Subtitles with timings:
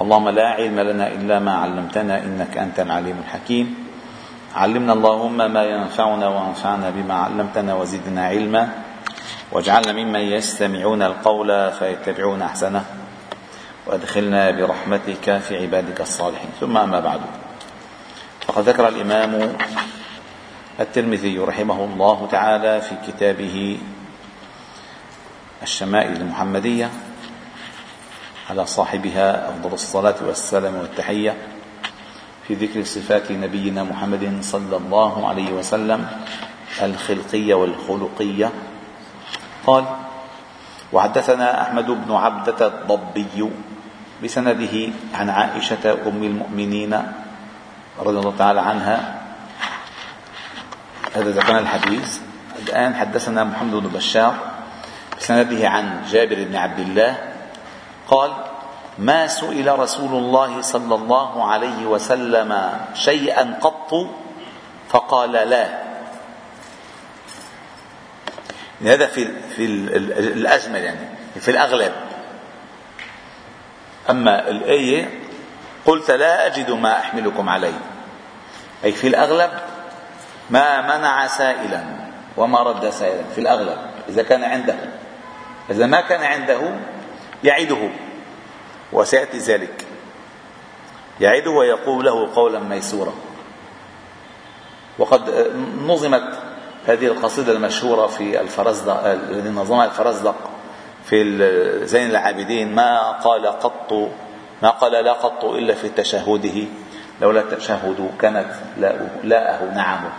[0.00, 3.74] اللهم لا علم لنا إلا ما علمتنا إنك أنت العليم الحكيم.
[4.54, 8.68] علمنا اللهم ما ينفعنا وانفعنا بما علمتنا وزدنا علما.
[9.52, 12.84] واجعلنا ممن يستمعون القول فيتبعون أحسنه.
[13.86, 16.50] وادخلنا برحمتك في عبادك الصالحين.
[16.60, 17.20] ثم أما بعد.
[18.46, 19.52] فقد ذكر الإمام
[20.80, 23.78] الترمذي رحمه الله تعالى في كتابه
[25.62, 26.90] الشمائل المحمدية.
[28.50, 31.36] على صاحبها أفضل الصلاة والسلام والتحية
[32.48, 36.06] في ذكر صفات نبينا محمد صلى الله عليه وسلم
[36.82, 38.50] الخلقية والخلقية.
[39.66, 39.84] قال
[40.92, 43.50] وحدثنا أحمد بن عبدة الضبي
[44.24, 44.74] بسنده
[45.14, 47.02] عن عائشة أم المؤمنين
[47.98, 49.20] رضي الله تعالى عنها.
[51.14, 52.18] هذا ذكرنا الحديث.
[52.66, 54.34] الآن حدثنا محمد بن بشار
[55.18, 57.29] بسنده عن جابر بن عبد الله
[58.10, 58.30] قال
[58.98, 62.50] ما سئل رسول الله صلى الله عليه وسلم
[62.94, 64.06] شيئا قط؟
[64.88, 65.66] فقال لا.
[68.82, 69.64] هذا في في
[70.18, 71.06] الأجمل يعني
[71.40, 71.92] في الأغلب.
[74.10, 75.20] أما الآية
[75.86, 77.78] قلت لا أجد ما أحملكم عليه.
[78.84, 79.50] أي في الأغلب
[80.50, 81.84] ما منع سائلا
[82.36, 83.22] وما رد سائلا.
[83.34, 84.76] في الأغلب إذا كان عنده.
[85.70, 86.60] إذا ما كان عنده
[87.44, 87.88] يعده
[88.92, 89.84] وسيأتي ذلك.
[91.20, 93.12] يعده ويقول له قولا ميسورا.
[94.98, 95.50] وقد
[95.86, 96.38] نظمت
[96.86, 100.34] هذه القصيدة المشهورة في الفرزدق الذي نظمها الفرزدق
[101.04, 104.10] في زين العابدين ما قال قط
[104.62, 106.64] ما قال لا قط إلا في تشهده
[107.20, 108.46] لولا التشهد كانت
[109.24, 110.10] لاءه نعمه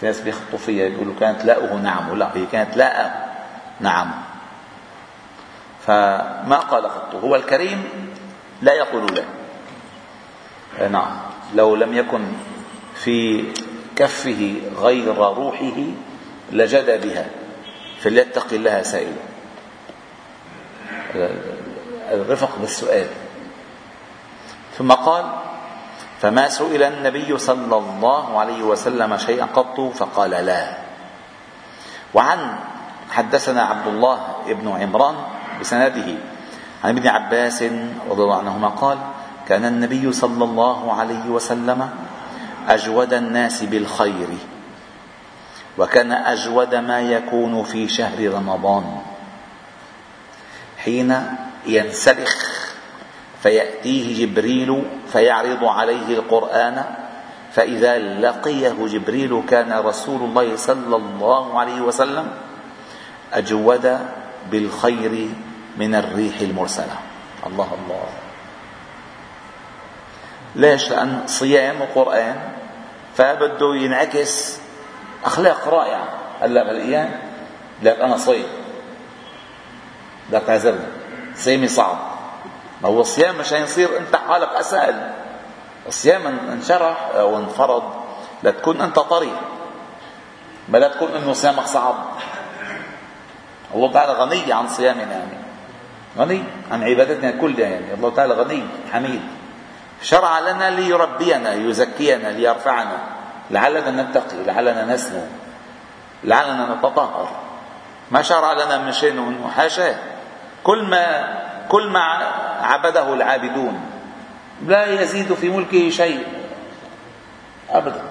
[0.00, 3.14] في ناس بيخطوا فيها يقولوا كانت لاؤه نعمه لا هي كانت لاءه
[3.80, 4.10] نعم.
[5.86, 7.84] فما قال قط هو الكريم
[8.62, 9.24] لا يقول لا.
[10.88, 11.16] نعم.
[11.54, 12.32] لو لم يكن
[12.94, 13.44] في
[13.96, 15.78] كفه غير روحه
[16.52, 17.26] لجد بها
[18.00, 19.22] فليتق الله سائلا.
[22.12, 23.06] الرفق بالسؤال.
[24.78, 25.24] ثم قال
[26.20, 30.78] فما سئل النبي صلى الله عليه وسلم شيئا قط فقال لا.
[32.14, 32.58] وعن
[33.10, 35.16] حدثنا عبد الله بن عمران
[35.60, 36.08] بسنده.
[36.84, 37.62] عن ابن عباس
[38.10, 38.98] رضي الله عنهما قال
[39.48, 41.90] كان النبي صلى الله عليه وسلم
[42.68, 44.28] أجود الناس بالخير
[45.78, 48.84] وكان أجود ما يكون في شهر رمضان.
[50.84, 52.34] حين ينسلخ
[53.42, 54.82] فيأتيه جبريل
[55.12, 56.84] فيعرض عليه القرآن
[57.52, 62.26] فإذا لقيه جبريل كان رسول الله صلى الله عليه وسلم
[63.32, 63.98] أجود
[64.50, 65.28] بالخير
[65.76, 66.96] من الريح المرسلة.
[67.46, 68.04] الله الله.
[70.56, 72.52] ليش؟ لأن صيام وقرآن
[73.14, 74.58] فبده ينعكس
[75.24, 76.08] أخلاق رائعة.
[76.40, 77.20] هلا بالايام
[77.82, 78.46] لك أنا صيم
[80.30, 80.86] لك اعذرني
[81.34, 81.98] صيامي صعب.
[82.82, 85.12] ما هو الصيام مشان يصير أنت حالك أسهل.
[85.86, 87.82] الصيام انشرح أو انفرض
[88.42, 89.32] لتكون أنت طري.
[90.68, 91.94] ما لا تكون إنه صيامك صعب.
[93.74, 95.12] الله تعالى غني عن صيامنا.
[95.12, 95.49] يعني
[96.18, 97.94] غني عن عبادتنا كلها يعني.
[97.94, 98.62] الله تعالى غني
[98.92, 99.22] حميد.
[100.02, 102.98] شرع لنا ليربينا ليزكينا ليرفعنا.
[103.50, 105.22] لعلنا نتقي لعلنا نسمو
[106.24, 107.28] لعلنا نتطهر.
[108.10, 109.96] ما شرع لنا من شيء حاشاه
[110.64, 111.04] كل ما
[111.68, 112.00] كل ما
[112.62, 113.80] عبده العابدون.
[114.66, 116.26] لا يزيد في ملكه شيء.
[117.70, 118.02] ابدا.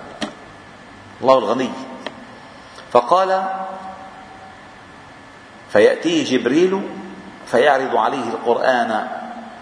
[1.22, 1.70] الله الغني.
[2.92, 3.44] فقال
[5.70, 6.99] فيأتيه جبريل
[7.52, 9.08] فيعرض عليه القرآن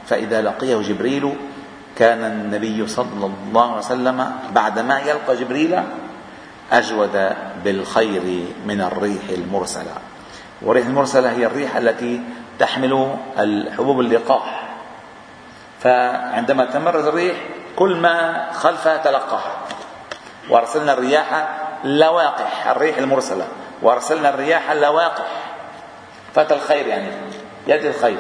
[0.08, 1.36] فإذا لقيه جبريل
[1.98, 5.84] كان النبي صلى الله عليه وسلم بعدما يلقى جبريل
[6.72, 7.30] أجود
[7.64, 9.94] بالخير من الريح المرسلة.
[10.62, 12.22] والريح المرسلة هي الريح التي
[12.60, 14.68] تحمل الحبوب اللقاح.
[15.80, 17.36] فعندما تمرد الريح
[17.76, 19.44] كل ما خلفها تلقح
[20.50, 21.48] وأرسلنا الرياح
[21.84, 23.48] لواقح الريح المرسلة.
[23.82, 25.28] وأرسلنا الرياح لواقح.
[26.36, 27.12] فتى الخير يعني.
[27.68, 28.18] يد الخير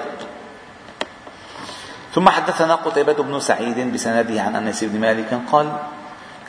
[2.13, 5.77] ثم حدثنا قتيبة بن سعيد بسنده عن أنس بن مالك قال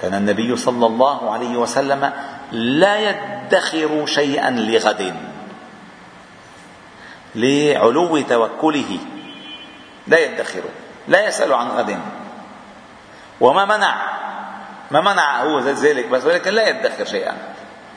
[0.02, 2.12] كان النبي صلى الله عليه وسلم
[2.52, 5.14] لا يدخر شيئا لغد.
[7.34, 8.98] لعلو توكله.
[10.06, 10.62] لا يدخر
[11.08, 11.98] لا يسأل عن غد.
[13.40, 13.96] وما منع
[14.90, 17.34] ما منع هو ذلك بس ولكن لا يدخر شيئا.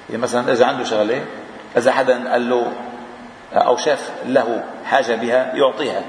[0.09, 1.25] يعني مثلا إذا عنده شغلة
[1.77, 2.73] إذا حدا قال له
[3.53, 6.01] أو شاف له حاجة بها يعطيها.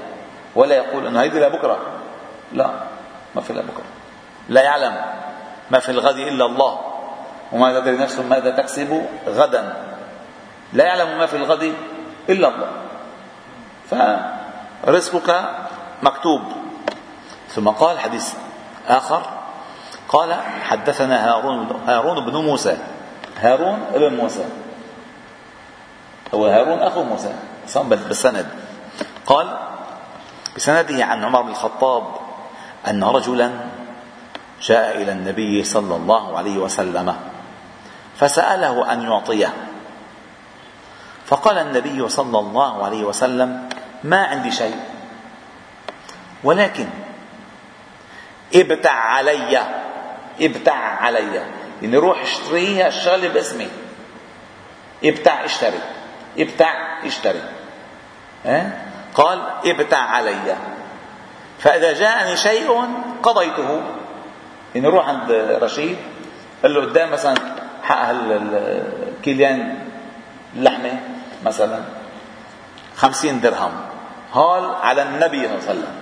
[0.55, 1.79] ولا يقول إنه هيدي لبكره
[2.51, 2.69] لا
[3.35, 3.83] ما في إلا بكرة.
[4.49, 5.01] لا يعلم
[5.71, 6.79] ما في الغد إلا الله.
[7.51, 9.73] وما تدري نفس ماذا تكسب غدا.
[10.73, 11.73] لا يعلم ما في الغد
[12.29, 12.71] إلا الله.
[14.83, 15.49] فرزقك
[16.03, 16.41] مكتوب.
[17.49, 18.33] ثم قال حديث
[18.89, 19.21] آخر.
[20.09, 22.77] قال حدثنا هارون هارون بن موسى.
[23.39, 24.45] هارون ابن موسى.
[26.33, 27.33] هو هارون أخو موسى.
[27.75, 28.47] بالسند.
[29.25, 29.57] قال
[30.55, 32.03] بسنده عن عمر بن الخطاب
[32.87, 33.51] أن رجلا
[34.61, 37.15] جاء إلى النبي صلى الله عليه وسلم
[38.15, 39.53] فسأله أن يعطيه.
[41.25, 43.69] فقال النبي صلى الله عليه وسلم
[44.03, 44.75] ما عندي شيء
[46.43, 46.87] ولكن
[48.55, 49.61] ابتع علي
[50.41, 51.41] ابتع علي.
[51.81, 53.67] يعني روح اشتري الشغله باسمي.
[55.03, 55.79] ابتع اشتري.
[56.37, 56.73] ابتع
[57.05, 57.41] اشتري؟
[59.13, 60.55] قال ابتع علي.
[61.59, 62.93] فإذا جاءني شيء
[63.23, 63.81] قضيته.
[64.75, 65.31] يعني روح عند
[65.61, 65.97] رشيد
[66.63, 67.35] قال له قدام مثلا
[67.83, 69.79] حق الكيليان
[70.55, 70.99] اللحمة
[71.45, 71.79] مثلا
[72.95, 73.71] خمسين درهم.
[74.33, 75.95] هال على النبي صلى الله عليه وسلم.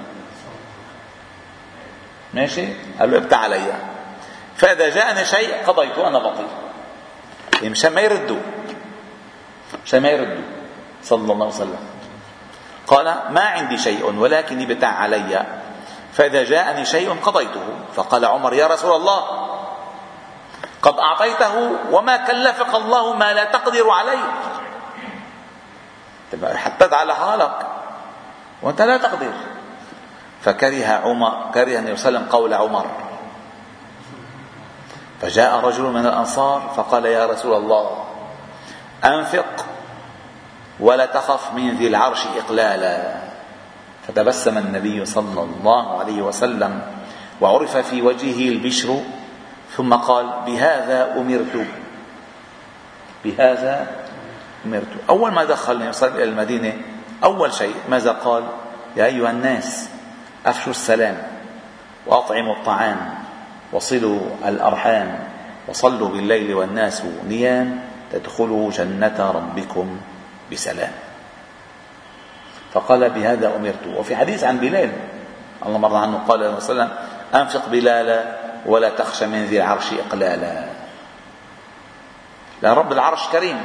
[2.33, 2.66] ماشي؟
[3.00, 3.74] قال له ابتع علي.
[4.57, 6.48] فإذا جاءني شيء قضيته أنا بطيء.
[7.54, 8.39] يعني مشان ما يردوا.
[9.86, 10.44] مشان ما يردوا
[11.04, 11.83] صلى الله عليه وسلم.
[12.88, 15.45] قال ما عندي شيء ولكن ابتع علي.
[16.13, 17.68] فإذا جاءني شيء قضيته.
[17.95, 19.22] فقال عمر يا رسول الله
[20.81, 24.25] قد أعطيته وما كلفك الله ما لا تقدر عليه.
[26.56, 27.68] حطيت على حالك
[28.62, 29.33] وأنت لا تقدر.
[30.42, 32.86] فكره عمر كره النبي صلى الله عليه وسلم قول عمر.
[35.22, 38.06] فجاء رجل من الأنصار فقال يا رسول الله
[39.06, 39.60] أنفق
[40.81, 43.16] ولا تخف من ذي العرش إقلالا.
[44.07, 46.81] فتبسم النبي صلى الله عليه وسلم
[47.42, 49.01] وعرف في وجهه البشر
[49.78, 51.68] ثم قال بهذا أمرت.
[53.25, 53.88] بهذا
[54.66, 54.88] أمرت.
[55.10, 56.81] أول ما دخل النبي صلى الله عليه وسلم إلى المدينة
[57.24, 58.44] أول شيء ماذا قال؟
[58.98, 59.89] يا أيها الناس
[60.45, 61.18] أفشوا السلام
[62.07, 63.13] وأطعموا الطعام
[63.74, 65.19] وصلوا الأرحام
[65.68, 67.80] وصلوا بالليل والناس نيام
[68.12, 69.98] تدخلوا جنة ربكم.
[70.51, 70.92] بسلام.
[72.74, 73.88] فقال بهذا أمرت.
[73.98, 74.92] وفي حديث عن بلال
[75.65, 76.92] الله مر عنه قال صلى الله عليه وسلم
[77.36, 78.19] أنفق بلالا
[78.65, 80.65] ولا تخشى من ذي العرش إقلالا.
[82.62, 83.59] لأن رب العرش كريم.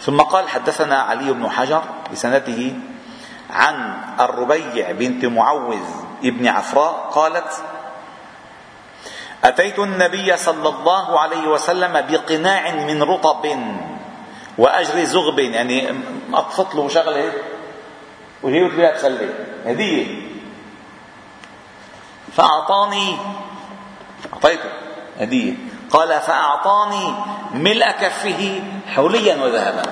[0.00, 1.82] ثم قال حدثنا علي بن حجر
[2.12, 2.78] بسنته
[3.50, 3.76] عن
[4.20, 5.88] الربيع بنت معوذ
[6.24, 7.52] ابن عفراء قالت
[9.44, 13.44] أتيت النبي صلى الله عليه وسلم بقناع من رطب.
[14.58, 15.94] وأجر زغب يعني
[16.34, 17.32] أطفط له شغلة
[18.42, 19.28] وهي بها تخلي.
[19.66, 20.22] هدية.
[22.32, 23.16] فأعطاني
[24.32, 24.70] أعطيته
[25.20, 25.54] هدية.
[25.90, 27.14] قال فأعطاني
[27.54, 28.62] ملء كفه
[28.94, 29.82] حوليا وذهبا.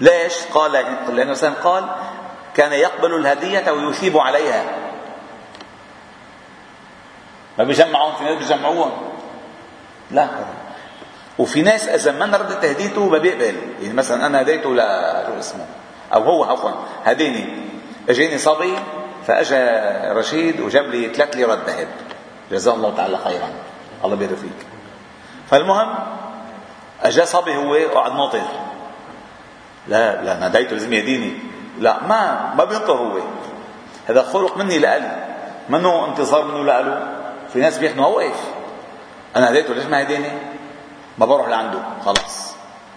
[0.00, 0.72] ليش؟ قال
[1.08, 1.88] لأنه قال
[2.54, 4.64] كان يقبل الهدية ويثيب عليها.
[7.58, 8.92] ما بيجمعون في ناس بيجمعوهم
[10.10, 10.28] لا.
[11.40, 14.78] وفي ناس اذا ما ردت هديته ما بيقبل يعني مثلا أنا هديته ل
[15.26, 15.66] شو اسمه
[16.14, 16.70] أو هو عفوا
[17.04, 17.44] هديني
[18.08, 18.74] اجاني صبي
[19.26, 19.60] فاجى
[20.18, 21.88] رشيد وجاب لي ثلاث ليرات ذهب.
[22.52, 23.48] جزاه الله تعالى خيرا.
[24.04, 24.60] الله يبارك فيك.
[25.50, 25.94] فالمهم
[27.02, 28.42] اجى صبي هو وقعد ناطر.
[29.88, 31.32] لا لا أنا هديته لازم يهديني.
[31.78, 33.20] لا ما ما بينطر هو.
[34.08, 35.26] هذا خلق مني لألي.
[35.68, 37.12] منه انتصار منه لأله
[37.52, 38.40] في ناس بيحنوا واقف
[39.36, 40.49] أنا هديته ليش ما هديني
[41.18, 41.78] ما بروح لعنده.
[42.04, 42.54] خلاص.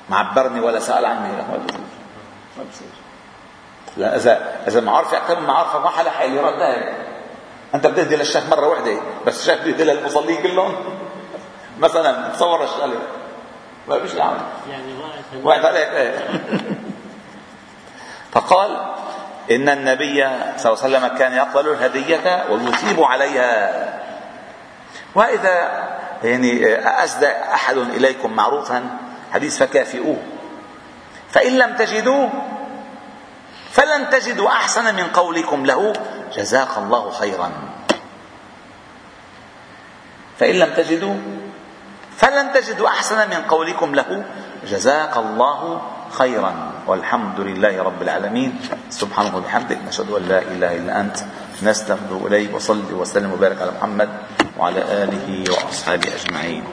[0.10, 1.80] ما عبرني ولا سأل عني لا ما بصير
[2.58, 2.88] ما بصير
[3.98, 6.94] لا إذا إذا معارفي أكثر من معارفه ما حدا حيلي رد ذهب
[7.76, 9.02] أنت بتهدي للشيخ مرة واحدة.
[9.26, 10.76] بس الشيخ بيهدي للمصلين كلهم.
[11.80, 13.00] مثلا تصور الشغلة.
[13.88, 14.40] ما فيش يعني
[15.44, 16.28] وقعت عليك إيه.
[18.32, 18.94] فقال
[19.52, 20.28] إن النبي
[20.58, 24.00] صلى الله عليه وسلم كان يقبل الهدية ويثيب عليها.
[25.16, 25.84] وإذا
[26.24, 28.98] يعني أسدى أحد إليكم معروفا؟
[29.34, 30.18] حديث فكافئوه.
[31.30, 32.30] فإن لم تجدوه
[33.72, 35.94] فلن تجدوا أحسن من قولكم له.
[36.36, 37.52] جزاك الله خيرا.
[40.40, 41.16] فإن لم تجدوا
[42.18, 44.24] فلن تجدوا أحسن من قولكم له.
[44.68, 46.72] جزاك الله خيرا.
[46.88, 48.60] والحمد لله رب العالمين.
[48.90, 51.18] سبحانه وبحمدك نشهد أن لا إله إلا أنت
[51.64, 54.10] نستغفر إليك وصلي وسلم وبارك على محمد
[54.58, 56.64] وعلى آله وأصحابه أجمعين